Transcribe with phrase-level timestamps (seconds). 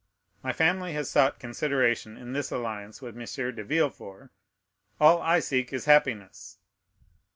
[0.41, 3.55] My family has sought consideration in this alliance with M.
[3.55, 4.31] de Villefort;
[4.99, 6.57] all I seek is happiness."